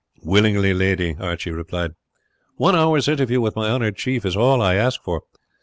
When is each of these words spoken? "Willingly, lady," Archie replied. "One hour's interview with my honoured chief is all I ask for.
"Willingly, 0.23 0.73
lady," 0.73 1.15
Archie 1.19 1.51
replied. 1.51 1.91
"One 2.55 2.75
hour's 2.75 3.07
interview 3.07 3.39
with 3.39 3.55
my 3.55 3.69
honoured 3.69 3.97
chief 3.97 4.25
is 4.25 4.35
all 4.35 4.59
I 4.59 4.73
ask 4.73 4.99
for. 5.03 5.21